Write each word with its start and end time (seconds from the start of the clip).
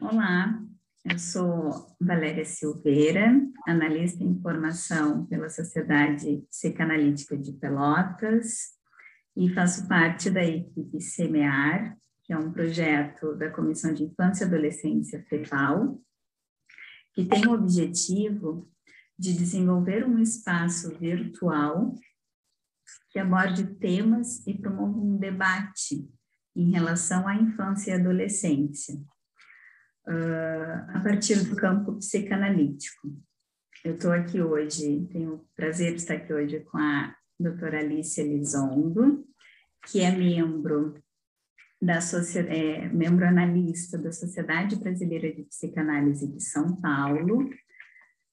Olá, 0.00 0.62
eu 1.04 1.18
sou 1.18 1.96
Valéria 2.00 2.44
Silveira, 2.44 3.32
analista 3.66 4.22
em 4.22 4.40
formação 4.40 5.26
pela 5.26 5.50
Sociedade 5.50 6.46
Psicanalítica 6.48 7.36
de 7.36 7.52
Pelotas 7.54 8.76
e 9.36 9.52
faço 9.52 9.88
parte 9.88 10.30
da 10.30 10.44
equipe 10.44 11.00
SEMEAR, 11.00 11.98
que 12.22 12.32
é 12.32 12.38
um 12.38 12.52
projeto 12.52 13.34
da 13.34 13.50
Comissão 13.50 13.92
de 13.92 14.04
Infância 14.04 14.44
e 14.44 14.46
Adolescência 14.46 15.26
FEPAL, 15.28 16.00
que 17.12 17.24
tem 17.24 17.48
o 17.48 17.54
objetivo 17.54 18.70
de 19.18 19.36
desenvolver 19.36 20.06
um 20.06 20.20
espaço 20.20 20.96
virtual 20.96 21.92
que 23.10 23.18
aborde 23.18 23.66
temas 23.74 24.46
e 24.46 24.56
promova 24.56 24.96
um 24.96 25.16
debate 25.16 26.08
em 26.54 26.70
relação 26.70 27.26
à 27.26 27.34
infância 27.34 27.90
e 27.90 27.94
adolescência, 27.94 28.94
uh, 30.08 30.96
a 30.96 31.00
partir 31.00 31.44
do 31.44 31.54
campo 31.54 31.94
psicanalítico. 31.94 33.14
Eu 33.84 33.94
estou 33.94 34.10
aqui 34.10 34.42
hoje, 34.42 35.06
tenho 35.12 35.34
o 35.34 35.46
prazer 35.54 35.92
de 35.92 35.98
estar 35.98 36.14
aqui 36.14 36.32
hoje 36.32 36.60
com 36.60 36.78
a 36.78 37.14
doutora 37.38 37.78
Alicia 37.78 38.24
Elizondo, 38.24 39.24
que 39.86 40.00
é 40.00 40.10
membro 40.10 40.94
da 41.80 42.00
é, 42.48 42.88
membro 42.88 43.24
analista 43.24 43.96
da 43.96 44.10
Sociedade 44.10 44.74
Brasileira 44.74 45.32
de 45.32 45.44
Psicanálise 45.44 46.26
de 46.26 46.42
São 46.42 46.74
Paulo, 46.80 47.48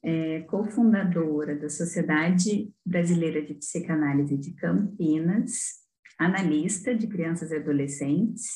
é, 0.03 0.41
cofundadora 0.41 1.55
da 1.55 1.69
Sociedade 1.69 2.73
Brasileira 2.83 3.43
de 3.43 3.53
Psicanálise 3.53 4.35
de 4.35 4.51
Campinas, 4.55 5.83
analista 6.17 6.95
de 6.95 7.05
crianças 7.05 7.51
e 7.51 7.57
adolescentes, 7.57 8.47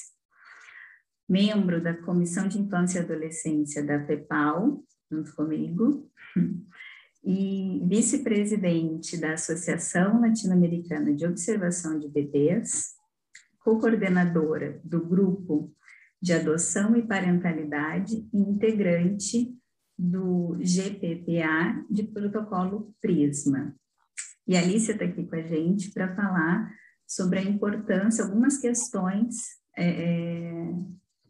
membro 1.30 1.82
da 1.82 1.94
Comissão 1.94 2.48
de 2.48 2.60
Infância 2.60 3.00
e 3.00 3.04
Adolescência 3.04 3.86
da 3.86 4.04
FEPAL, 4.06 4.84
junto 5.12 5.36
comigo, 5.36 6.10
e 7.24 7.82
vice-presidente 7.88 9.16
da 9.18 9.34
Associação 9.34 10.22
Latino-Americana 10.22 11.14
de 11.14 11.26
Observação 11.26 12.00
de 12.00 12.08
Bebês, 12.08 12.96
co-coordenadora 13.60 14.82
do 14.84 15.06
Grupo 15.06 15.72
de 16.22 16.34
Adoção 16.34 16.96
e 16.96 17.06
Parentalidade 17.06 18.28
e 18.34 18.38
integrante 18.38 19.56
do 19.98 20.58
GPPA 20.62 21.86
de 21.90 22.04
protocolo 22.04 22.94
PRISMA. 23.02 23.76
E 24.48 24.58
a 24.58 24.62
Alicia 24.62 24.94
está 24.94 25.06
aqui 25.06 25.26
com 25.28 25.36
a 25.36 25.42
gente 25.42 25.92
para 25.92 26.16
falar 26.16 26.74
sobre 27.06 27.40
a 27.40 27.44
importância, 27.44 28.24
algumas 28.24 28.58
questões 28.58 29.60
é, 29.78 29.90
é, 29.90 30.74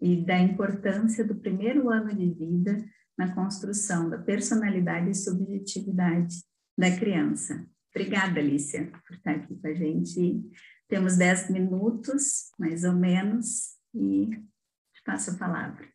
e 0.02 0.26
da 0.26 0.40
importância 0.40 1.24
do 1.26 1.36
primeiro 1.36 1.90
ano 1.90 2.16
de 2.16 2.30
vida 2.34 2.84
na 3.18 3.34
construção 3.36 4.10
da 4.10 4.18
personalidade 4.18 5.10
e 5.10 5.16
subjetividade 5.16 6.36
da 6.78 6.96
criança. 6.98 7.68
Obrigada, 7.94 8.40
Alicia, 8.40 8.92
por 9.06 9.16
estar 9.16 9.32
aqui 9.32 9.56
com 9.56 9.68
a 9.68 9.74
gente. 9.74 10.42
Temos 10.88 11.18
dez 11.18 11.50
minutos, 11.50 12.52
mais 12.58 12.84
ou 12.84 12.94
menos, 12.94 13.76
e 13.94 14.30
te 14.94 15.04
passo 15.04 15.32
a 15.32 15.38
palavra. 15.38 15.88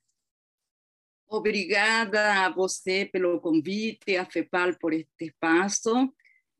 Obrigada 1.26 2.44
a 2.44 2.50
você 2.50 3.06
pelo 3.06 3.40
convite, 3.40 4.16
a 4.16 4.24
FEPAL 4.24 4.78
por 4.78 4.92
este 4.92 5.08
espaço. 5.24 6.12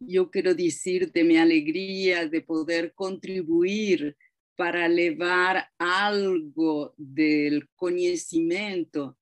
Eu 0.09 0.29
quero 0.29 0.55
dizer 0.55 1.11
de 1.11 1.23
minha 1.23 1.43
alegria 1.43 2.29
de 2.29 2.41
poder 2.41 2.93
contribuir 2.95 4.17
para 4.57 4.87
levar 4.87 5.69
algo 5.79 6.95
do 6.97 7.67
conhecimento 7.77 9.17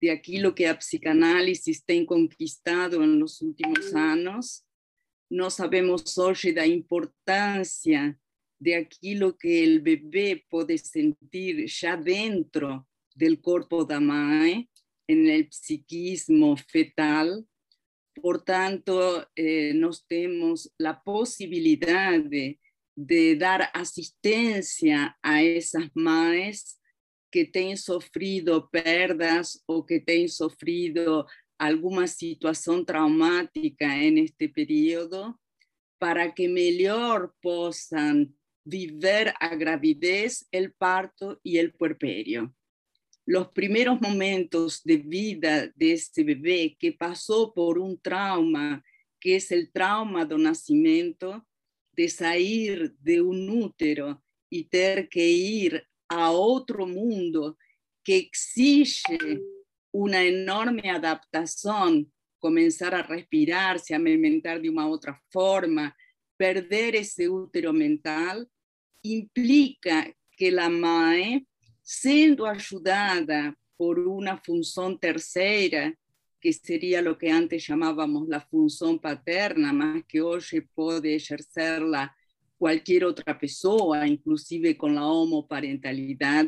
de 0.00 0.10
aquilo 0.10 0.52
que 0.52 0.64
a 0.64 0.74
psicanálise 0.74 1.82
tem 1.84 2.04
conquistado 2.04 3.04
nos 3.06 3.40
últimos 3.40 3.94
anos. 3.94 4.62
Nós 5.30 5.54
sabemos 5.54 6.16
hoje 6.18 6.52
da 6.52 6.66
importância 6.66 8.18
de 8.60 8.74
aquilo 8.74 9.32
que 9.32 9.76
o 9.76 9.82
bebê 9.82 10.44
pode 10.48 10.78
sentir 10.78 11.66
já 11.66 11.96
dentro 11.96 12.86
do 13.14 13.36
corpo 13.38 13.84
da 13.84 14.00
mãe, 14.00 14.68
no 15.08 15.44
psiquismo 15.48 16.56
fetal. 16.70 17.26
Portanto, 18.20 18.92
eh, 19.36 19.72
nós 19.74 20.00
temos 20.00 20.70
a 20.82 20.94
possibilidade 20.94 22.28
de 22.28 22.58
dar 22.96 23.70
assistência 23.74 25.14
a 25.22 25.42
essas 25.42 25.88
mães 25.94 26.76
que 27.30 27.44
têm 27.44 27.76
sofrido 27.76 28.66
perdas 28.70 29.62
ou 29.66 29.84
que 29.84 30.00
têm 30.00 30.26
sofrido 30.26 31.26
alguma 31.58 32.06
situação 32.06 32.84
traumática 32.84 33.88
neste 33.88 34.48
período, 34.48 35.38
para 35.98 36.30
que 36.30 36.48
melhor 36.48 37.32
possam 37.42 38.30
viver 38.64 39.32
a 39.40 39.54
gravidez, 39.54 40.46
el 40.50 40.72
parto 40.72 41.38
y 41.44 41.58
el 41.58 41.72
puerperio. 41.72 42.54
Los 43.26 43.48
primeros 43.48 44.00
momentos 44.00 44.82
de 44.84 44.98
vida 44.98 45.72
de 45.74 45.92
este 45.92 46.22
bebé 46.22 46.76
que 46.78 46.92
pasó 46.92 47.52
por 47.52 47.78
un 47.78 47.98
trauma, 47.98 48.82
que 49.20 49.36
es 49.36 49.50
el 49.50 49.70
trauma 49.72 50.24
del 50.24 50.42
nacimiento, 50.42 51.44
de 51.96 52.08
salir 52.08 52.94
de 53.00 53.20
un 53.20 53.48
útero 53.48 54.22
y 54.50 54.64
tener 54.64 55.08
que 55.08 55.26
ir 55.26 55.82
a 56.08 56.30
otro 56.30 56.86
mundo 56.86 57.56
que 58.04 58.16
exige 58.16 59.40
una 59.92 60.22
enorme 60.22 60.90
adaptación, 60.90 62.12
comenzar 62.38 62.94
a 62.94 63.02
respirarse, 63.02 63.94
a 63.94 63.96
alimentar 63.96 64.60
de 64.60 64.70
una 64.70 64.88
otra 64.88 65.20
forma, 65.30 65.96
perder 66.36 66.96
ese 66.96 67.28
útero 67.28 67.72
mental, 67.72 68.48
implica 69.02 70.14
que 70.36 70.52
la 70.52 70.68
MAE, 70.68 71.46
siendo 71.82 72.46
ayudada 72.46 73.56
por 73.76 73.98
una 73.98 74.36
función 74.38 74.98
tercera, 74.98 75.96
que 76.46 76.52
sería 76.52 77.02
lo 77.02 77.18
que 77.18 77.28
antes 77.28 77.66
llamábamos 77.66 78.28
la 78.28 78.40
función 78.40 79.00
paterna, 79.00 79.72
más 79.72 80.04
que 80.06 80.20
hoy 80.20 80.40
puede 80.76 81.16
ejercerla 81.16 82.16
cualquier 82.56 83.04
otra 83.04 83.36
persona, 83.36 84.06
inclusive 84.06 84.76
con 84.76 84.94
la 84.94 85.04
homoparentalidad, 85.04 86.46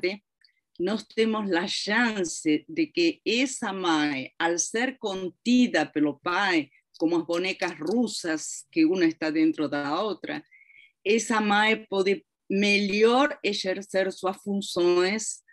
nos 0.78 1.08
tenemos 1.08 1.48
la 1.48 1.66
chance 1.66 2.64
de 2.68 2.92
que 2.92 3.20
esa 3.24 3.72
MAE, 3.72 4.36
al 4.38 4.60
ser 4.60 4.98
contida 4.98 5.90
pelo 5.90 6.20
pai, 6.20 6.70
como 6.96 7.18
las 7.18 7.26
bonecas 7.26 7.76
rusas 7.76 8.68
que 8.70 8.84
una 8.84 9.06
está 9.06 9.32
dentro 9.32 9.68
de 9.68 9.78
la 9.78 10.00
otra, 10.00 10.44
esa 11.02 11.40
MAE 11.40 11.88
puede 11.88 12.24
mejor 12.48 13.36
ejercer 13.42 14.12
sus 14.12 14.36
funciones 14.44 15.44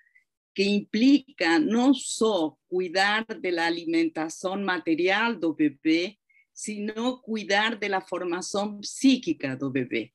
que 0.56 0.64
implica 0.64 1.60
no 1.60 1.94
solo 1.94 2.58
cuidar 2.66 3.28
de 3.28 3.52
la 3.52 3.68
alimentación 3.68 4.64
material 4.64 5.40
del 5.40 5.54
bebé, 5.56 6.20
sino 6.54 7.22
cuidar 7.22 7.78
de 7.78 7.90
la 7.90 8.00
formación 8.00 8.82
psíquica 8.82 9.58
del 9.58 9.70
bebé. 9.72 10.14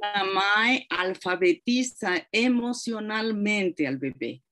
La 0.00 0.24
MAE 0.24 0.86
alfabetiza 0.88 2.28
emocionalmente 2.30 3.88
al 3.88 3.98
bebé. 3.98 4.44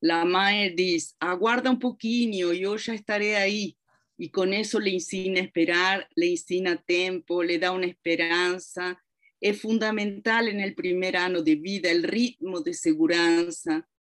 La 0.00 0.24
MAE 0.24 0.70
dice, 0.70 1.16
aguarda 1.18 1.68
un 1.68 1.80
poquito, 1.80 2.52
yo 2.52 2.76
ya 2.76 2.94
estaré 2.94 3.36
ahí. 3.36 3.76
Y 4.16 4.30
con 4.30 4.54
eso 4.54 4.78
le 4.78 4.92
enseña 4.92 5.40
a 5.40 5.44
esperar, 5.44 6.08
le 6.14 6.30
enseña 6.30 6.76
tiempo, 6.76 7.42
le 7.42 7.58
da 7.58 7.72
una 7.72 7.86
esperanza, 7.86 9.02
es 9.40 9.60
fundamental 9.60 10.46
en 10.46 10.60
el 10.60 10.76
primer 10.76 11.16
año 11.16 11.42
de 11.42 11.56
vida 11.56 11.90
el 11.90 12.04
ritmo 12.04 12.60
de 12.60 12.72
seguridad, 12.72 13.48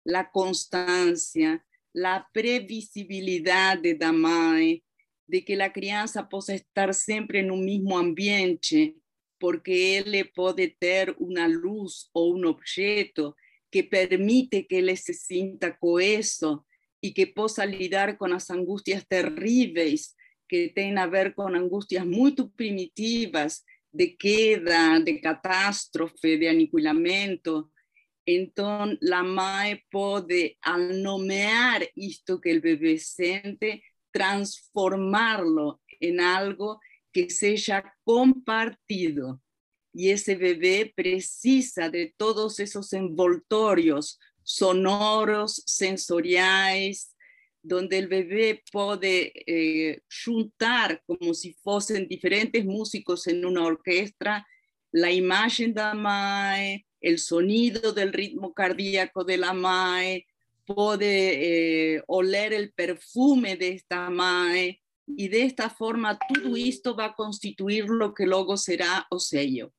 la 0.07 0.31
constancia, 0.31 1.65
la 1.93 2.29
previsibilidad 2.31 3.77
de 3.77 3.93
Damae, 3.93 4.83
de 5.27 5.43
que 5.43 5.57
la 5.57 5.73
crianza 5.73 6.29
pueda 6.29 6.55
estar 6.55 6.93
siempre 6.93 7.41
en 7.41 7.51
un 7.51 7.65
mismo 7.65 7.99
ambiente, 7.99 8.95
porque 9.37 9.97
él 9.97 10.31
puede 10.33 10.69
tener 10.79 11.13
una 11.19 11.49
luz 11.49 12.09
o 12.13 12.29
un 12.29 12.45
objeto 12.45 13.35
que 13.69 13.83
permite 13.83 14.65
que 14.65 14.79
él 14.79 14.97
se 14.97 15.13
sienta 15.13 15.77
coeso 15.77 16.65
y 17.01 17.13
que 17.13 17.27
pueda 17.27 17.65
lidiar 17.65 18.17
con 18.17 18.31
las 18.31 18.49
angustias 18.49 19.05
terribles 19.05 20.15
que 20.47 20.69
tienen 20.69 20.99
a 20.99 21.07
ver 21.07 21.35
con 21.35 21.53
angustias 21.53 22.05
muy 22.05 22.33
primitivas 22.55 23.65
de 23.91 24.15
queda, 24.15 25.01
de 25.01 25.19
catástrofe, 25.19 26.37
de 26.37 26.47
aniquilamiento. 26.47 27.73
Entonces, 28.27 28.97
la 28.99 29.23
madre 29.23 29.85
puede, 29.89 30.57
al 30.61 31.01
nomear 31.01 31.89
esto 31.95 32.41
que 32.41 32.51
el 32.51 32.59
bebé 32.59 32.97
siente, 32.97 33.83
transformarlo 34.11 35.81
en 36.01 36.19
algo 36.19 36.81
que 37.13 37.29
sea 37.29 37.95
compartido. 38.03 39.41
Y 39.93 40.09
ese 40.09 40.35
bebé 40.35 40.91
precisa 40.93 41.89
de 41.89 42.13
todos 42.17 42.59
esos 42.59 42.91
envoltorios 42.91 44.19
sonoros, 44.43 45.63
sensoriales, 45.65 47.15
donde 47.63 47.97
el 47.97 48.07
bebé 48.07 48.61
puede 48.73 49.31
eh, 49.45 50.01
juntar 50.25 51.01
como 51.05 51.33
si 51.33 51.53
fuesen 51.53 52.09
diferentes 52.09 52.65
músicos 52.65 53.25
en 53.27 53.45
una 53.45 53.65
orquesta, 53.65 54.45
la 54.91 55.11
imagen 55.11 55.73
de 55.73 55.81
la 55.81 55.93
MAE, 55.93 56.86
el 57.07 57.19
sonido 57.19 57.93
del 57.93 58.11
ritmo 58.13 58.53
cardíaco 58.53 59.23
de 59.23 59.37
la 59.37 59.53
MAE, 59.53 60.25
puede 60.65 61.95
eh, 61.95 62.03
oler 62.07 62.51
el 62.51 62.73
perfume 62.73 63.55
de 63.55 63.69
esta 63.69 64.09
MAE 64.09 64.81
y 65.05 65.29
de 65.29 65.43
esta 65.43 65.69
forma 65.69 66.19
todo 66.19 66.57
esto 66.57 66.95
va 66.95 67.05
a 67.05 67.15
constituir 67.15 67.85
lo 67.85 68.13
que 68.13 68.25
luego 68.25 68.57
será 68.57 69.07
o 69.09 69.19
sello. 69.19 69.71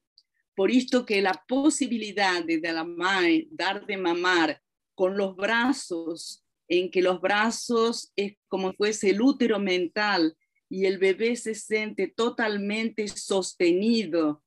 Por 0.57 0.71
esto 0.71 1.05
que 1.05 1.21
la 1.21 1.45
posibilidad 1.47 2.43
de 2.43 2.61
la 2.61 2.85
MAE 2.85 3.49
dar 3.51 3.87
de 3.87 3.99
mamar 3.99 4.63
con 4.95 5.17
los 5.17 5.37
brazos 5.37 6.43
en 6.69 6.91
que 6.91 7.03
los 7.03 7.21
brazos 7.21 8.11
es 8.17 8.37
como 8.49 8.73
fuese 8.73 9.11
el 9.11 9.21
útero 9.21 9.59
mental 9.59 10.37
y 10.71 10.87
el 10.87 10.99
bebé 10.99 11.37
se 11.37 11.55
siente 11.55 12.09
totalmente 12.09 13.09
sostenido, 13.09 14.43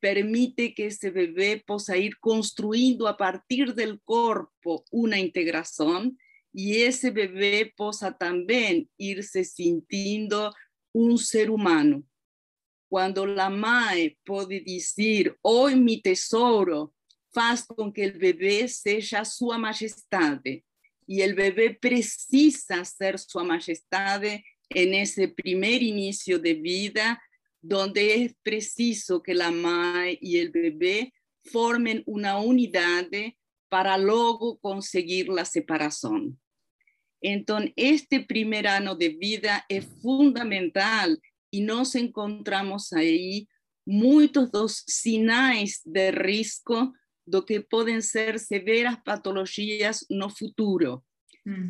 permite 0.00 0.74
que 0.74 0.86
ese 0.86 1.10
bebé 1.10 1.62
pueda 1.66 1.96
ir 1.96 2.18
construyendo 2.18 3.08
a 3.08 3.16
partir 3.16 3.74
del 3.74 4.00
cuerpo 4.00 4.84
una 4.90 5.18
integración 5.18 6.18
y 6.52 6.82
ese 6.82 7.10
bebé 7.10 7.72
pueda 7.76 8.16
también 8.16 8.88
irse 8.96 9.44
sintiendo 9.44 10.54
un 10.92 11.18
ser 11.18 11.50
humano. 11.50 12.02
Cuando 12.88 13.26
la 13.26 13.50
madre 13.50 14.18
puede 14.24 14.60
decir, 14.60 15.36
hoy 15.42 15.76
mi 15.76 16.00
tesoro, 16.00 16.94
faz 17.32 17.66
con 17.66 17.92
que 17.92 18.04
el 18.04 18.12
bebé 18.12 18.66
sea 18.68 19.24
su 19.24 19.48
majestad, 19.58 20.40
y 21.06 21.20
el 21.20 21.34
bebé 21.34 21.74
precisa 21.74 22.84
ser 22.84 23.18
su 23.18 23.38
majestad 23.44 24.22
en 24.24 24.94
ese 24.94 25.28
primer 25.28 25.82
inicio 25.82 26.38
de 26.38 26.54
vida, 26.54 27.22
donde 27.68 28.22
es 28.22 28.34
preciso 28.42 29.22
que 29.22 29.34
la 29.34 29.50
madre 29.50 30.18
y 30.20 30.38
el 30.38 30.50
bebé 30.50 31.12
formen 31.44 32.02
una 32.06 32.38
unidad 32.38 33.06
para 33.68 33.98
luego 33.98 34.58
conseguir 34.58 35.28
la 35.28 35.44
separación. 35.44 36.38
Entonces, 37.20 37.72
este 37.76 38.20
primer 38.20 38.68
año 38.68 38.94
de 38.94 39.08
vida 39.08 39.64
es 39.68 39.86
fundamental 40.00 41.20
y 41.50 41.62
nos 41.62 41.94
encontramos 41.94 42.92
ahí 42.92 43.48
muchos 43.84 44.50
dos 44.50 44.84
sinais 44.86 45.80
de 45.84 46.10
riesgo 46.10 46.92
lo 47.26 47.44
que 47.44 47.60
pueden 47.60 48.02
ser 48.02 48.38
severas 48.38 48.98
patologías 49.02 50.06
no 50.08 50.30
futuro. 50.30 51.04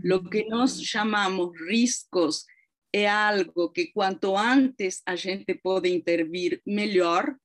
Lo 0.03 0.23
que 0.25 0.47
nos 0.47 0.91
llamamos 0.91 1.51
riscos 1.69 2.47
es 3.03 3.09
algo 3.09 3.73
que 3.73 3.93
cuanto 3.93 4.39
antes 4.39 5.03
a 5.05 5.17
gente 5.17 5.55
puede 5.55 5.89
intervir, 5.89 6.63
mejor. 6.65 7.39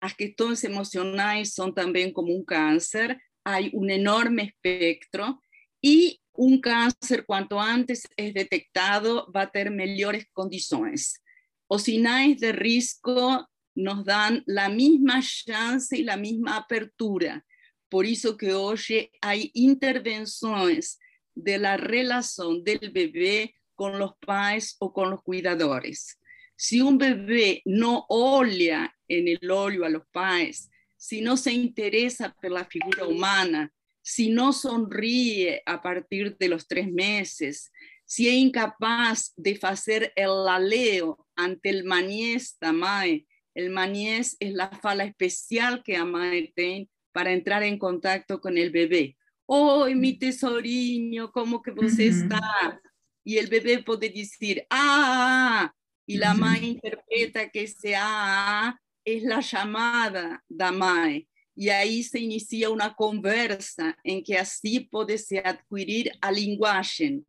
Las 0.00 0.14
cuestiones 0.14 0.64
emocionales 0.64 1.54
son 1.54 1.74
también 1.74 2.12
como 2.12 2.32
un 2.32 2.44
cáncer. 2.44 3.20
Hay 3.44 3.70
un 3.72 3.90
enorme 3.90 4.42
espectro 4.44 5.40
y 5.80 6.20
un 6.32 6.60
cáncer 6.60 7.24
cuanto 7.26 7.60
antes 7.60 8.08
es 8.16 8.34
detectado 8.34 9.30
va 9.34 9.42
a 9.42 9.50
tener 9.50 9.70
mejores 9.70 10.26
condiciones. 10.32 11.20
Los 11.68 11.84
sinais 11.84 12.38
de 12.40 12.52
riesgo 12.52 13.48
nos 13.74 14.04
dan 14.04 14.42
la 14.46 14.68
misma 14.68 15.20
chance 15.22 15.96
y 15.96 16.02
la 16.02 16.16
misma 16.16 16.56
apertura 16.56 17.44
por 17.92 18.06
eso 18.06 18.38
que 18.38 18.54
hoy 18.54 19.10
hay 19.20 19.50
intervenciones 19.52 20.98
de 21.34 21.58
la 21.58 21.76
relación 21.76 22.64
del 22.64 22.90
bebé 22.90 23.54
con 23.82 23.98
los 23.98 24.14
padres 24.24 24.76
o 24.78 24.92
con 24.92 25.10
los 25.10 25.24
cuidadores. 25.24 26.16
Si 26.54 26.80
un 26.80 26.98
bebé 26.98 27.62
no 27.64 28.06
olia 28.08 28.96
en 29.08 29.26
el 29.26 29.50
óleo 29.50 29.84
a 29.84 29.88
los 29.88 30.06
padres, 30.12 30.70
si 30.96 31.20
no 31.20 31.36
se 31.36 31.52
interesa 31.52 32.32
por 32.32 32.52
la 32.52 32.64
figura 32.64 33.04
humana, 33.08 33.72
si 34.00 34.30
no 34.30 34.52
sonríe 34.52 35.64
a 35.66 35.82
partir 35.82 36.36
de 36.38 36.48
los 36.48 36.68
tres 36.68 36.92
meses, 36.92 37.72
si 38.04 38.28
es 38.28 38.34
incapaz 38.34 39.32
de 39.36 39.58
hacer 39.62 40.12
el 40.14 40.44
laleo 40.44 41.26
ante 41.34 41.70
el 41.70 41.82
maniés 41.82 42.56
da 42.60 42.72
mae, 42.72 43.26
el 43.52 43.70
maniés 43.70 44.36
es 44.38 44.52
la 44.52 44.70
fala 44.70 45.02
especial 45.02 45.82
que 45.82 45.96
a 45.96 46.04
mae 46.04 46.52
tiene 46.54 46.88
para 47.10 47.32
entrar 47.32 47.64
en 47.64 47.80
contacto 47.80 48.40
con 48.40 48.56
el 48.58 48.70
bebé. 48.70 49.16
¡Oh, 49.44 49.86
mi 49.86 50.16
tesoriño, 50.16 51.32
cómo 51.32 51.60
que 51.60 51.72
vos 51.72 51.98
está! 51.98 52.80
Y 53.24 53.38
el 53.38 53.46
bebé 53.46 53.82
puede 53.82 54.10
decir, 54.10 54.66
¡ah! 54.70 55.72
Y 56.06 56.16
la 56.16 56.34
madre 56.34 56.66
interpreta 56.66 57.48
que 57.48 57.62
ese 57.62 57.94
¡ah! 57.96 58.78
es 59.04 59.22
la 59.22 59.40
llamada 59.40 60.42
da 60.48 60.72
mae. 60.72 61.28
Y 61.54 61.68
ahí 61.68 62.02
se 62.02 62.18
inicia 62.18 62.70
una 62.70 62.94
conversa 62.94 63.96
en 64.02 64.24
que 64.24 64.38
así 64.38 64.80
puede 64.80 65.18
se 65.18 65.38
adquirir 65.38 66.10
a 66.20 66.32
lenguaje 66.32 67.20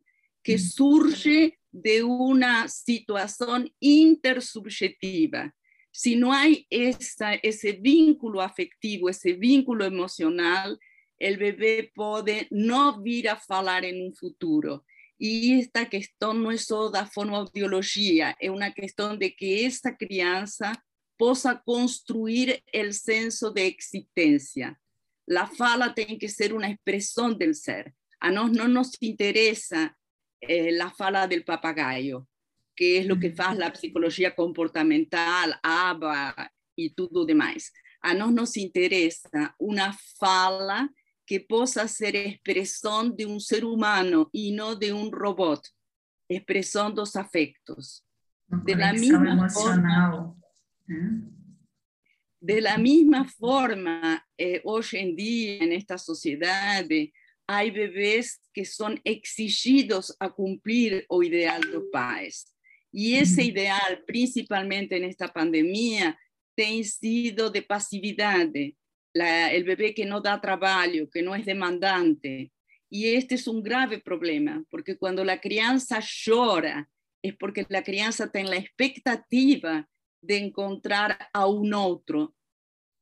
que 0.41 0.57
surge 0.57 1.59
de 1.71 2.03
una 2.03 2.67
situación 2.67 3.71
intersubjetiva 3.79 5.53
si 5.95 6.15
no 6.15 6.33
hay 6.33 6.65
ese 6.71 7.73
vínculo 7.73 8.41
afectivo, 8.41 9.09
ese 9.09 9.33
vínculo 9.33 9.85
emocional, 9.85 10.79
el 11.19 11.37
bebé 11.37 11.91
puede 11.93 12.47
no 12.49 12.99
vir 12.99 13.29
a 13.29 13.39
hablar 13.47 13.85
en 13.85 14.03
un 14.03 14.13
futuro. 14.15 14.85
Y 15.17 15.59
esta 15.59 15.89
cuestión 15.89 16.43
no 16.43 16.51
es 16.51 16.65
solo 16.65 16.89
da 16.89 17.05
fonoaudiología, 17.05 18.35
es 18.39 18.49
una 18.49 18.73
cuestión 18.73 19.19
de 19.19 19.35
que 19.35 19.65
esta 19.65 19.95
crianza 19.95 20.83
pueda 21.17 21.61
construir 21.63 22.63
el 22.71 22.93
senso 22.93 23.51
de 23.51 23.67
existencia. 23.67 24.79
La 25.25 25.47
fala 25.47 25.93
tiene 25.93 26.17
que 26.17 26.27
ser 26.27 26.53
una 26.53 26.69
expresión 26.69 27.37
del 27.37 27.55
ser. 27.55 27.93
A 28.19 28.31
nosotros 28.31 28.57
no 28.57 28.67
nos 28.67 28.97
interesa 29.01 29.97
eh, 30.41 30.71
la 30.71 30.91
fala 30.91 31.27
del 31.27 31.45
papagayo, 31.45 32.27
que 32.75 32.97
es 32.97 33.05
lo 33.05 33.19
que 33.19 33.33
hace 33.37 33.59
la 33.59 33.73
psicología 33.73 34.35
comportamental, 34.35 35.57
ABA 35.61 36.51
y 36.75 36.89
todo 36.89 37.25
demás. 37.25 37.71
A 38.01 38.13
nosotros 38.13 38.33
nos 38.33 38.57
interesa 38.57 39.55
una 39.59 39.97
fala 40.17 40.89
que 41.25 41.39
pueda 41.39 41.87
ser 41.87 42.15
expresión 42.15 43.15
de 43.15 43.25
un 43.25 43.39
ser 43.39 43.65
humano 43.65 44.29
y 44.31 44.51
no 44.51 44.75
de 44.75 44.93
un 44.93 45.11
robot, 45.11 45.61
expresión 46.27 46.93
dos 46.93 47.15
afectos. 47.15 48.05
De 48.47 48.75
la 48.75 48.93
misma 48.93 49.49
forma, 49.49 50.35
¿eh? 50.89 51.33
de 52.43 52.59
la 52.59 52.77
misma 52.77 53.23
forma, 53.23 54.27
eh, 54.37 54.61
hoy 54.65 54.83
en 54.93 55.15
día 55.15 55.63
en 55.63 55.71
esta 55.71 55.97
sociedad 55.97 56.85
hay 57.47 57.71
bebés 57.71 58.41
que 58.53 58.65
son 58.65 58.99
exigidos 59.05 60.15
a 60.19 60.29
cumplir 60.29 61.05
o 61.07 61.23
ideal 61.23 61.61
de 61.61 61.79
pais. 61.91 62.53
Y 62.91 63.15
ese 63.15 63.45
ideal, 63.45 64.03
principalmente 64.05 64.97
en 64.97 65.05
esta 65.05 65.27
pandemia, 65.29 66.19
ha 66.57 66.83
sido 66.83 67.49
de 67.49 67.61
pasividad, 67.61 68.49
el 69.13 69.63
bebé 69.63 69.93
que 69.93 70.05
no 70.05 70.21
da 70.21 70.41
trabajo, 70.41 71.09
que 71.11 71.21
no 71.21 71.35
es 71.35 71.45
demandante. 71.45 72.51
Y 72.89 73.15
este 73.15 73.35
es 73.35 73.47
un 73.47 73.63
grave 73.63 73.99
problema, 73.99 74.63
porque 74.69 74.97
cuando 74.97 75.23
la 75.23 75.39
crianza 75.39 75.99
llora, 75.99 76.89
es 77.21 77.35
porque 77.37 77.65
la 77.69 77.83
crianza 77.83 78.31
tiene 78.31 78.49
la 78.49 78.57
expectativa 78.57 79.87
de 80.21 80.37
encontrar 80.37 81.17
a 81.33 81.47
un 81.47 81.73
otro, 81.73 82.35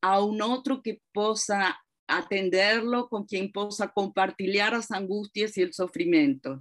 a 0.00 0.22
un 0.22 0.40
otro 0.42 0.82
que 0.82 1.00
pueda 1.12 1.78
atenderlo, 2.06 3.08
con 3.08 3.24
quien 3.24 3.52
pueda 3.52 3.92
compartir 3.94 4.54
las 4.54 4.90
angustias 4.90 5.56
y 5.58 5.62
el 5.62 5.72
sufrimiento 5.72 6.58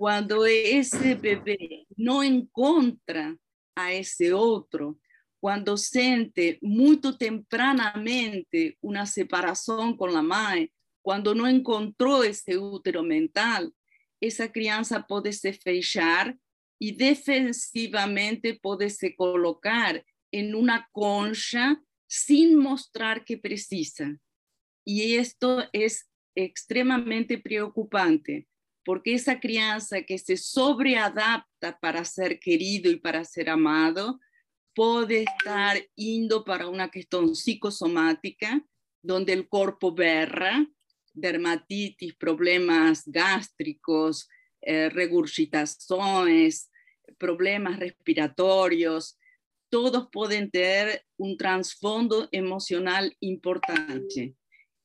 cuando 0.00 0.46
ese 0.46 1.14
bebé 1.14 1.86
no 1.94 2.22
encuentra 2.22 3.36
a 3.74 3.92
ese 3.92 4.32
otro, 4.32 4.98
cuando 5.40 5.76
siente 5.76 6.58
muy 6.60 7.00
tempranamente 7.18 8.76
una 8.80 9.06
separación 9.06 9.96
con 9.96 10.12
la 10.12 10.22
madre, 10.22 10.72
cuando 11.02 11.34
no 11.34 11.48
encontró 11.48 12.22
ese 12.22 12.58
útero 12.58 13.02
mental, 13.02 13.74
esa 14.20 14.52
crianza 14.52 15.06
puede 15.06 15.32
se 15.32 15.54
fechar 15.54 16.36
y 16.78 16.92
defensivamente 16.92 18.58
puede 18.60 18.90
se 18.90 19.16
colocar 19.16 20.04
en 20.30 20.54
una 20.54 20.88
concha 20.92 21.82
sin 22.06 22.56
mostrar 22.56 23.24
que 23.24 23.38
precisa. 23.38 24.16
Y 24.84 25.14
esto 25.14 25.64
es 25.72 26.08
extremadamente 26.34 27.38
preocupante 27.38 28.46
porque 28.84 29.14
esa 29.14 29.40
crianza 29.40 30.02
que 30.02 30.18
se 30.18 30.36
sobreadapta 30.36 31.78
para 31.80 32.04
ser 32.04 32.40
querido 32.40 32.90
y 32.90 32.96
para 32.96 33.24
ser 33.24 33.50
amado 33.50 34.18
puede 34.80 35.24
estar 35.24 35.76
indo 35.94 36.42
para 36.42 36.66
una 36.66 36.90
cuestión 36.90 37.36
psicosomática, 37.36 38.64
donde 39.02 39.34
el 39.34 39.46
cuerpo 39.46 39.92
berra, 39.94 40.66
dermatitis, 41.12 42.14
problemas 42.14 43.02
gástricos, 43.04 44.26
eh, 44.62 44.90
problemas 47.18 47.78
respiratorios, 47.78 49.18
todos 49.68 50.08
pueden 50.10 50.50
tener 50.50 51.04
un 51.18 51.36
trasfondo 51.36 52.30
emocional 52.32 53.14
importante. 53.20 54.34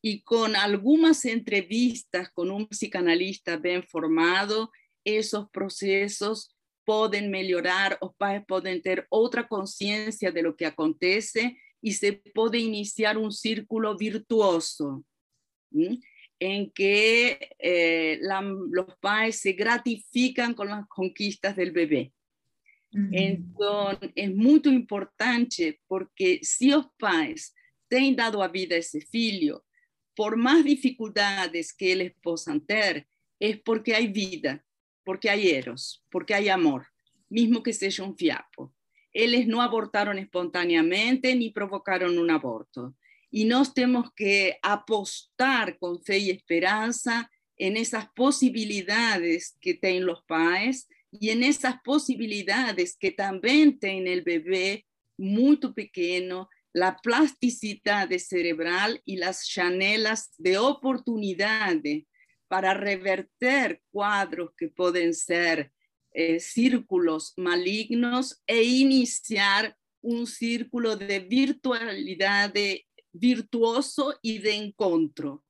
Y 0.01 0.23
con 0.23 0.57
algunas 0.57 1.23
entrevistas 1.23 2.29
con 2.33 2.51
un 2.51 2.67
psicanalista 2.69 3.55
bien 3.55 3.81
formado, 3.81 4.73
esos 5.05 5.49
procesos 5.51 6.54
pueden 6.85 7.29
mejorar, 7.29 7.97
los 8.01 8.15
padres 8.15 8.43
pueden 8.47 8.81
tener 8.81 9.05
otra 9.09 9.47
conciencia 9.47 10.31
de 10.31 10.41
lo 10.41 10.55
que 10.55 10.65
acontece 10.65 11.57
y 11.81 11.93
se 11.93 12.13
puede 12.13 12.59
iniciar 12.59 13.17
un 13.17 13.31
círculo 13.31 13.97
virtuoso 13.97 15.03
en 16.39 16.71
que 16.71 17.49
eh, 17.59 18.19
los 18.21 18.85
padres 18.99 19.39
se 19.39 19.53
gratifican 19.53 20.53
con 20.53 20.69
las 20.69 20.87
conquistas 20.87 21.55
del 21.55 21.71
bebé. 21.71 22.11
Entonces, 23.11 24.11
es 24.15 24.33
muy 24.33 24.61
importante 24.65 25.81
porque 25.85 26.39
si 26.43 26.69
los 26.69 26.87
padres 26.97 27.53
tienen 27.89 28.15
dado 28.15 28.41
a 28.41 28.47
vida 28.47 28.75
a 28.75 28.79
ese 28.79 29.01
filho, 29.01 29.65
por 30.15 30.37
más 30.37 30.63
dificultades 30.63 31.73
que 31.73 31.91
ellos 31.91 32.13
puedan 32.21 32.61
tener, 32.61 33.05
es 33.37 33.59
porque 33.59 33.93
hay 33.93 34.07
vida, 34.07 34.64
porque 35.05 35.29
hay 35.29 35.49
eros, 35.51 36.03
porque 36.11 36.33
hay 36.33 36.49
amor, 36.49 36.87
mismo 37.29 37.63
que 37.63 37.71
sea 37.71 38.03
un 38.03 38.17
fiapo. 38.17 38.73
Ellos 39.13 39.47
no 39.47 39.61
abortaron 39.61 40.19
espontáneamente 40.19 41.33
ni 41.35 41.51
provocaron 41.51 42.17
un 42.17 42.29
aborto. 42.31 42.93
Y 43.31 43.45
nos 43.45 43.73
tenemos 43.73 44.11
que 44.13 44.57
apostar 44.61 45.77
con 45.77 46.03
fe 46.03 46.17
y 46.17 46.29
esperanza 46.31 47.31
en 47.55 47.77
esas 47.77 48.09
posibilidades 48.09 49.55
que 49.61 49.75
tienen 49.75 50.05
los 50.05 50.21
padres 50.23 50.89
y 51.11 51.29
en 51.29 51.43
esas 51.43 51.75
posibilidades 51.81 52.97
que 52.97 53.11
también 53.11 53.79
tiene 53.79 54.11
el 54.11 54.23
bebé 54.23 54.85
muy 55.17 55.57
pequeño, 55.57 56.49
la 56.73 56.97
plasticidad 56.97 58.09
cerebral 58.17 59.01
y 59.05 59.15
las 59.15 59.47
chanelas 59.47 60.33
de 60.37 60.57
oportunidades 60.57 62.03
para 62.47 62.73
reverter 62.73 63.81
cuadros 63.91 64.51
que 64.57 64.69
pueden 64.69 65.13
ser 65.13 65.71
eh, 66.11 66.39
círculos 66.39 67.33
malignos 67.37 68.41
e 68.47 68.63
iniciar 68.63 69.75
un 70.01 70.27
círculo 70.27 70.95
de 70.95 71.19
virtualidad 71.19 72.53
virtuoso 73.11 74.17
y 74.21 74.37
de 74.37 74.53
encuentro. 74.53 75.43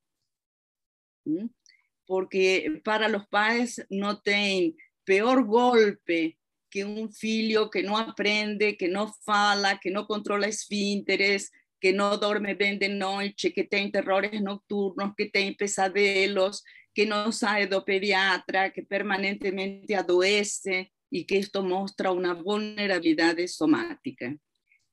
Porque 2.06 2.80
para 2.82 3.08
los 3.08 3.26
padres 3.28 3.84
no 3.90 4.20
tienen 4.22 4.76
peor 5.04 5.44
golpe 5.44 6.38
que 6.70 6.84
un 6.84 7.12
filho 7.12 7.70
que 7.70 7.82
no 7.82 7.96
aprende, 7.96 8.76
que 8.76 8.88
no 8.88 9.12
fala, 9.24 9.78
que 9.78 9.90
no 9.90 10.06
controla 10.06 10.46
esfínteres, 10.48 11.52
que 11.80 11.92
no 11.92 12.16
duerme 12.16 12.54
bien 12.54 12.78
de 12.78 12.88
noche, 12.88 13.52
que 13.52 13.64
tiene 13.64 13.90
terrores 13.90 14.40
nocturnos, 14.42 15.14
que 15.16 15.26
tiene 15.26 15.54
pesadelos, 15.54 16.64
que 16.96 17.04
no 17.04 17.30
sale 17.30 17.66
do 17.66 17.84
pediatra, 17.84 18.72
que 18.72 18.82
permanentemente 18.82 19.94
adoece 19.94 20.94
y 21.10 21.26
que 21.26 21.36
esto 21.36 21.62
muestra 21.62 22.10
una 22.10 22.32
vulnerabilidad 22.32 23.36
somática. 23.48 24.34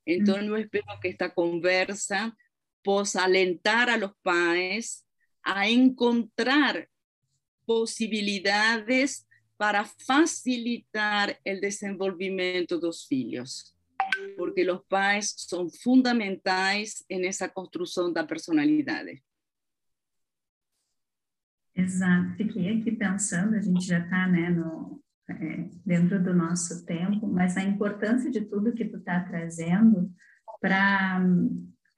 Entonces, 0.06 0.46
yo 0.46 0.58
espero 0.58 1.00
que 1.02 1.08
esta 1.08 1.34
conversa 1.34 2.36
possa 2.84 3.24
alentar 3.24 3.90
a 3.90 3.96
los 3.96 4.12
padres 4.22 5.08
a 5.44 5.70
encontrar 5.70 6.90
posibilidades 7.66 9.26
para 9.56 9.86
facilitar 9.86 11.40
el 11.46 11.62
desenvolvimiento 11.62 12.80
de 12.80 12.88
los 12.88 13.10
hijos, 13.10 13.78
porque 14.36 14.66
los 14.66 14.84
pais 14.90 15.34
son 15.38 15.72
fundamentais 15.72 17.06
en 17.08 17.24
esa 17.24 17.48
construção 17.48 18.12
da 18.12 18.26
personalidade. 18.26 19.24
Exato, 21.76 22.36
fiquei 22.36 22.78
aqui 22.78 22.92
pensando, 22.92 23.56
a 23.56 23.62
gente 23.62 23.86
já 23.86 24.00
está 24.00 24.28
né, 24.28 24.50
no, 24.50 25.02
é, 25.28 25.70
dentro 25.86 26.22
do 26.22 26.34
nosso 26.34 26.86
tempo, 26.86 27.28
mas 27.28 27.58
a 27.58 27.64
importância 27.64 28.30
de 28.30 28.42
tudo 28.42 28.74
que 28.74 28.86
tu 28.86 28.98
está 28.98 29.22
trazendo 29.22 30.12
para 30.62 31.26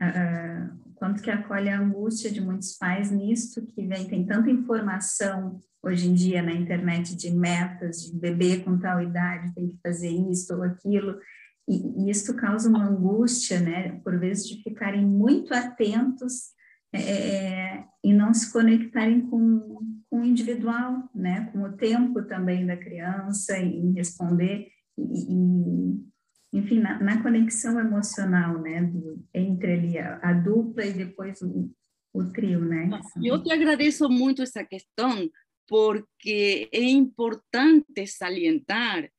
uh, 0.01 0.93
quanto 0.95 1.21
que 1.21 1.29
acolhe 1.29 1.69
a 1.69 1.79
angústia 1.79 2.31
de 2.31 2.39
muitos 2.39 2.77
pais 2.77 3.11
nisto 3.11 3.65
que 3.65 3.85
vem, 3.85 4.07
tem 4.07 4.25
tanta 4.25 4.49
informação 4.49 5.59
hoje 5.83 6.07
em 6.07 6.13
dia 6.13 6.41
na 6.41 6.53
internet 6.53 7.15
de 7.15 7.29
metas, 7.31 7.97
de 7.97 8.17
bebê 8.17 8.59
com 8.59 8.79
tal 8.79 9.01
idade 9.01 9.53
tem 9.53 9.69
que 9.69 9.77
fazer 9.83 10.09
isso 10.09 10.55
ou 10.55 10.63
aquilo, 10.63 11.19
e, 11.67 12.05
e 12.05 12.09
isso 12.09 12.33
causa 12.35 12.69
uma 12.69 12.87
angústia, 12.87 13.59
né, 13.59 13.99
por 14.03 14.17
vezes 14.17 14.47
de 14.47 14.63
ficarem 14.63 15.05
muito 15.05 15.53
atentos 15.53 16.54
é, 16.95 17.75
é, 17.75 17.85
e 18.03 18.13
não 18.13 18.33
se 18.33 18.51
conectarem 18.51 19.21
com, 19.21 19.79
com 20.09 20.21
o 20.21 20.25
individual, 20.25 21.09
né, 21.13 21.49
com 21.51 21.61
o 21.63 21.73
tempo 21.77 22.23
também 22.23 22.65
da 22.65 22.77
criança, 22.77 23.57
em 23.57 23.93
responder 23.93 24.67
e, 24.97 25.33
e 25.33 26.57
enfim, 26.57 26.79
na, 26.79 27.01
na, 27.01 27.21
conexão 27.21 27.77
emocional, 27.79 28.61
né, 28.61 28.81
do, 28.83 29.21
entre 29.33 29.73
ali 29.73 29.97
a, 29.97 30.19
a, 30.23 30.33
dupla 30.33 30.85
e 30.85 30.93
depois 30.93 31.41
o, 31.41 31.69
o 32.13 32.31
trio, 32.31 32.63
né? 32.63 32.89
Eu 33.21 33.43
te 33.43 33.51
agradeço 33.51 34.07
muito 34.09 34.41
essa 34.41 34.63
questão, 34.63 35.29
porque 35.67 36.69
é 36.71 36.81
importante 36.81 38.07
salientar 38.07 39.09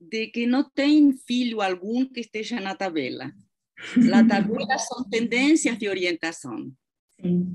de 0.00 0.26
que 0.26 0.46
não 0.46 0.68
tem 0.68 1.12
filho 1.12 1.60
algum 1.60 2.04
que 2.04 2.20
esteja 2.20 2.60
na 2.60 2.74
tabela. 2.74 3.32
A 4.12 4.24
tabela 4.26 4.78
são 4.78 5.08
tendências 5.08 5.78
de 5.78 5.88
orientação. 5.88 6.72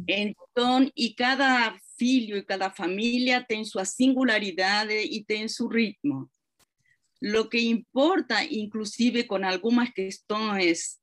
Então, 0.08 0.90
e 0.96 1.14
cada 1.14 1.78
filho 1.98 2.38
e 2.38 2.44
cada 2.44 2.70
família 2.70 3.44
tem 3.44 3.66
sua 3.66 3.86
singularidade 3.86 4.94
e 4.94 5.24
tem 5.24 5.48
seu 5.48 5.68
ritmo. 5.68 6.30
Lo 7.22 7.50
que 7.50 7.60
importa, 7.60 8.44
inclusive 8.44 9.26
con 9.26 9.44
algunas 9.44 9.90
cuestiones 9.92 11.00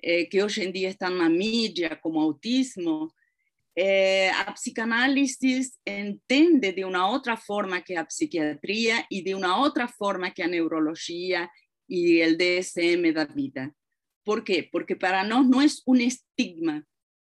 eh, 0.00 0.28
que 0.28 0.42
hoy 0.42 0.52
en 0.58 0.72
día 0.72 0.88
están 0.88 1.12
en 1.12 1.18
la 1.18 1.28
media, 1.28 2.00
como 2.00 2.22
autismo, 2.22 3.12
eh, 3.76 4.30
a 4.30 4.54
psicanálisis 4.54 5.78
entiende 5.84 6.72
de 6.72 6.84
una 6.84 7.08
otra 7.08 7.36
forma 7.36 7.82
que 7.82 7.94
la 7.94 8.06
psiquiatría 8.08 9.06
y 9.08 9.22
de 9.22 9.36
una 9.36 9.58
otra 9.60 9.86
forma 9.86 10.32
que 10.32 10.42
la 10.42 10.48
neurología 10.48 11.48
y 11.86 12.20
el 12.20 12.36
DSM 12.36 13.12
da 13.12 13.26
vida. 13.26 13.72
¿Por 14.24 14.42
qué? 14.42 14.68
Porque 14.70 14.96
para 14.96 15.22
nosotros 15.22 15.50
no 15.50 15.62
es 15.62 15.82
un 15.86 16.00
estigma, 16.00 16.84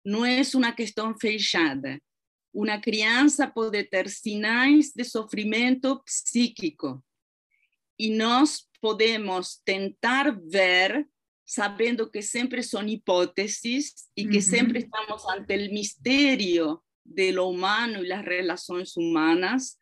no 0.05 0.25
es 0.25 0.55
una 0.55 0.73
cuestión 0.75 1.19
fechada. 1.19 1.99
Una 2.53 2.79
crianza 2.79 3.53
puede 3.53 3.83
tener 3.83 4.09
sinais 4.09 4.93
de 4.93 5.03
sufrimiento 5.03 6.01
psíquico, 6.05 7.03
y 7.97 8.11
nos 8.11 8.69
podemos 8.79 9.61
tentar 9.63 10.39
ver 10.41 11.07
sabiendo 11.45 12.11
que 12.11 12.21
siempre 12.21 12.63
son 12.63 12.89
hipótesis 12.89 14.09
y 14.15 14.29
que 14.29 14.41
siempre 14.41 14.79
estamos 14.79 15.23
ante 15.29 15.53
el 15.53 15.71
misterio 15.71 16.83
de 17.03 17.31
lo 17.31 17.47
humano 17.47 18.03
y 18.03 18.07
las 18.07 18.25
relaciones 18.25 18.97
humanas, 18.97 19.79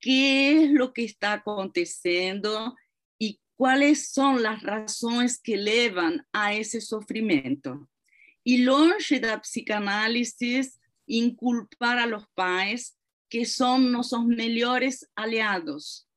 qué 0.00 0.64
es 0.64 0.70
lo 0.70 0.94
que 0.94 1.04
está 1.04 1.34
aconteciendo 1.34 2.74
y 3.18 3.40
cuáles 3.56 4.10
son 4.10 4.42
las 4.42 4.62
razones 4.62 5.38
que 5.40 5.58
llevan 5.58 6.26
a 6.32 6.54
ese 6.54 6.80
sufrimiento. 6.80 7.88
Y 8.46 8.58
longe 8.58 9.18
da 9.18 9.40
psicanálisis 9.40 10.78
inculpar 11.04 11.98
a 11.98 12.06
los 12.06 12.28
pais 12.28 12.96
que 13.28 13.44
son 13.44 13.90
nuestros 13.90 14.24
mejores 14.24 15.10
aliados, 15.16 16.08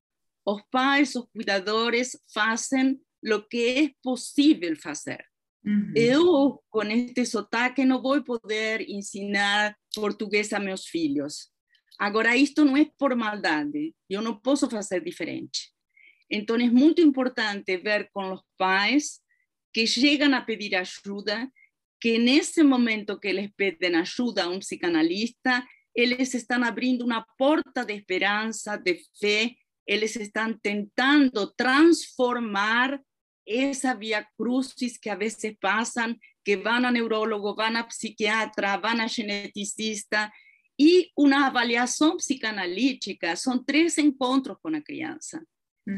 los 0.45 0.61
pais, 0.69 1.15
los 1.15 1.27
cuidadores 1.29 2.21
hacen 2.35 3.03
lo 3.19 3.47
que 3.47 3.79
es 3.79 3.91
posible 4.03 4.77
hacer. 4.83 5.25
Yo 5.95 6.63
con 6.69 6.91
este 6.91 7.25
sotaque 7.25 7.83
no 7.83 7.99
voy 7.99 8.19
a 8.19 8.23
poder 8.23 8.85
enseñar 8.87 9.75
portugués 9.95 10.53
a 10.53 10.59
mis 10.59 10.93
hijos. 10.93 11.51
Ahora, 11.97 12.35
esto 12.35 12.63
no 12.63 12.77
es 12.77 12.89
por 12.95 13.15
maldad, 13.15 13.65
yo 14.07 14.21
no 14.21 14.39
puedo 14.39 14.77
hacer 14.77 15.03
diferente. 15.03 15.59
Entonces, 16.29 16.67
es 16.67 16.73
muy 16.73 16.93
importante 16.97 17.77
ver 17.77 18.09
con 18.13 18.29
los 18.29 18.41
pais 18.55 19.23
que 19.73 19.87
llegan 19.87 20.35
a 20.35 20.45
pedir 20.45 20.77
ayuda, 20.77 21.51
que 21.99 22.15
en 22.15 22.27
ese 22.27 22.63
momento 22.63 23.19
que 23.19 23.33
les 23.33 23.53
piden 23.53 23.95
ayuda 23.95 24.43
a 24.43 24.49
un 24.49 24.59
psicanalista, 24.59 25.67
ellos 25.93 26.33
están 26.35 26.63
abriendo 26.63 27.03
una 27.03 27.25
puerta 27.37 27.83
de 27.83 27.95
esperanza, 27.95 28.77
de 28.77 29.03
fe 29.19 29.57
ellos 29.89 30.17
están 30.17 30.59
tentando 30.59 31.51
transformar 31.53 33.01
esa 33.43 33.95
vía 33.95 34.29
crucis 34.37 34.99
que 34.99 35.09
a 35.09 35.15
veces 35.15 35.57
pasan, 35.59 36.19
que 36.43 36.57
van 36.57 36.85
a 36.85 36.91
neurólogo, 36.91 37.55
van 37.55 37.75
a 37.75 37.89
psiquiatra, 37.89 38.77
van 38.77 39.01
a 39.01 39.09
geneticista 39.09 40.31
y 40.77 41.11
una 41.15 41.47
avaliación 41.47 42.19
psicanalítica. 42.19 43.35
Son 43.35 43.65
tres 43.65 43.97
encuentros 43.97 44.59
con 44.61 44.73
la 44.73 44.83
crianza, 44.83 45.43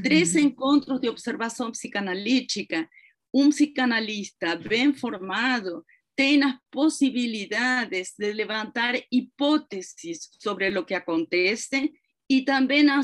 tres 0.01 0.37
encuentros 0.37 1.01
de 1.01 1.09
observación 1.09 1.75
psicanalítica. 1.75 2.89
Un 3.31 3.51
psicanalista 3.53 4.55
bien 4.55 4.95
formado 4.95 5.85
tiene 6.15 6.45
las 6.45 6.55
posibilidades 6.69 8.15
de 8.17 8.33
levantar 8.33 9.03
hipótesis 9.09 10.29
sobre 10.37 10.69
lo 10.69 10.85
que 10.85 10.95
acontece 10.95 11.93
y 12.27 12.45
también 12.45 12.89
a 12.89 13.01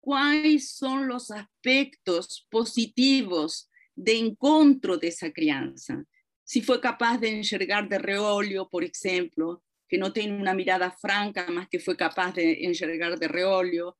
cuáles 0.00 0.70
son 0.70 1.08
los 1.08 1.30
aspectos 1.30 2.46
positivos 2.50 3.70
de 3.94 4.18
encuentro 4.18 4.96
de 4.96 5.08
esa 5.08 5.30
crianza. 5.30 6.04
Si 6.44 6.62
fue 6.62 6.80
capaz 6.80 7.18
de 7.18 7.28
enxergar 7.28 7.88
de 7.88 7.98
reolio, 7.98 8.68
por 8.68 8.82
ejemplo, 8.82 9.62
que 9.88 9.98
no 9.98 10.12
tiene 10.12 10.36
una 10.36 10.54
mirada 10.54 10.90
franca, 10.90 11.46
más 11.50 11.68
que 11.68 11.78
fue 11.78 11.96
capaz 11.96 12.34
de 12.34 12.64
enxergar 12.64 13.18
de 13.18 13.28
reolio, 13.28 13.98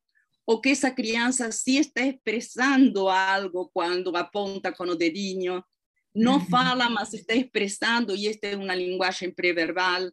o 0.52 0.60
que 0.60 0.72
esa 0.72 0.96
crianza 0.96 1.52
sí 1.52 1.78
está 1.78 2.04
expresando 2.04 3.08
algo 3.08 3.70
cuando 3.72 4.16
apunta 4.16 4.72
con 4.72 4.88
el 4.88 4.98
dedinho, 4.98 5.64
no 6.12 6.44
fala, 6.44 6.88
mas 6.88 7.14
está 7.14 7.34
expresando 7.34 8.16
y 8.16 8.26
esta 8.26 8.48
es 8.48 8.56
una 8.56 8.74
lenguaje 8.74 9.30
preverbal. 9.30 10.12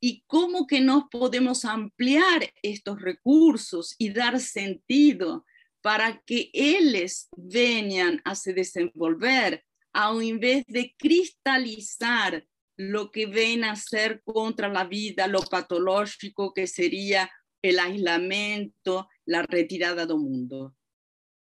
Y 0.00 0.24
cómo 0.26 0.66
que 0.66 0.80
nos 0.80 1.04
podemos 1.08 1.64
ampliar 1.64 2.52
estos 2.64 3.00
recursos 3.00 3.94
y 3.96 4.08
dar 4.10 4.40
sentido 4.40 5.46
para 5.82 6.20
que 6.26 6.50
ellos 6.52 7.28
vengan 7.36 8.20
a 8.24 8.34
se 8.34 8.54
desenvolver, 8.54 9.64
a 9.92 10.12
vez 10.14 10.64
de 10.66 10.96
cristalizar 10.98 12.44
lo 12.76 13.12
que 13.12 13.26
ven 13.26 13.62
a 13.62 13.70
hacer 13.70 14.20
contra 14.24 14.68
la 14.68 14.82
vida, 14.82 15.28
lo 15.28 15.42
patológico 15.42 16.52
que 16.52 16.66
sería 16.66 17.30
el 17.62 17.78
aislamiento, 17.78 19.08
la 19.26 19.42
retirada 19.42 20.06
del 20.06 20.18
mundo. 20.18 20.74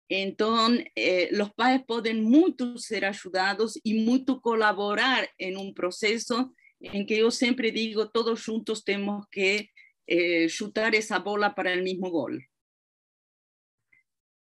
Entonces, 0.10 0.88
eh, 0.96 1.30
los 1.32 1.54
padres 1.54 1.84
pueden 1.88 2.24
mucho 2.24 2.78
ser 2.78 3.06
ayudados 3.06 3.80
y 3.82 4.04
mucho 4.04 4.42
colaborar 4.42 5.30
en 5.38 5.58
un 5.58 5.74
proceso 5.74 6.54
en 6.82 7.06
que 7.06 7.20
yo 7.20 7.32
siempre 7.32 7.72
digo, 7.72 8.10
todos 8.10 8.44
juntos 8.46 8.84
tenemos 8.84 9.26
que 9.30 9.70
eh, 10.08 10.48
chutar 10.48 10.96
esa 10.96 11.20
bola 11.20 11.56
para 11.56 11.72
el 11.72 11.84
mismo 11.84 12.10
gol. 12.10 12.44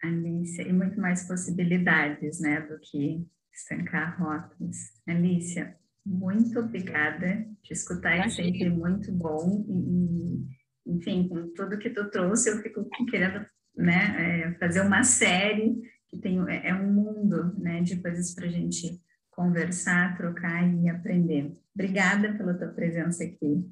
Alicia, 0.02 0.62
e 0.62 0.72
muito 0.72 1.00
mais 1.00 1.26
possibilidades, 1.26 2.38
né, 2.40 2.60
do 2.60 2.78
que 2.78 3.26
estancar 3.52 4.20
rotas. 4.20 4.92
Alicia, 5.06 5.76
muito 6.04 6.60
obrigada. 6.60 7.44
Te 7.62 7.72
escutar 7.72 8.18
é 8.18 8.28
sempre 8.28 8.68
muito 8.70 9.10
bom 9.10 9.64
e, 9.68 10.55
enfim, 10.86 11.28
com 11.28 11.52
tudo 11.52 11.78
que 11.78 11.90
tu 11.90 12.08
trouxe, 12.10 12.50
eu 12.50 12.62
fico 12.62 12.88
querendo, 13.10 13.44
né, 13.76 14.46
é, 14.46 14.58
fazer 14.58 14.80
uma 14.80 15.02
série 15.02 15.76
que 16.08 16.18
tem 16.18 16.38
é, 16.48 16.68
é 16.68 16.74
um 16.74 16.92
mundo, 16.92 17.54
né, 17.58 17.82
de 17.82 18.00
coisas 18.00 18.34
para 18.34 18.46
a 18.46 18.50
gente 18.50 19.00
conversar, 19.30 20.16
trocar 20.16 20.66
e 20.66 20.88
aprender. 20.88 21.52
Obrigada 21.74 22.32
pela 22.36 22.54
tua 22.54 22.68
presença 22.68 23.24
aqui 23.24 23.68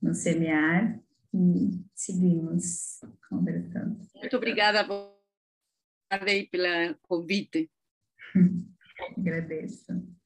no 0.00 0.14
Semear 0.14 1.00
e 1.34 1.84
seguimos 1.94 3.00
conversando. 3.28 3.98
Muito 4.14 4.36
obrigada 4.36 4.84
pelo 4.84 5.18
convite. 7.02 7.70
Agradeço. 9.16 10.17